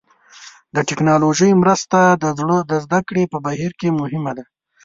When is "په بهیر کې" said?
3.31-3.97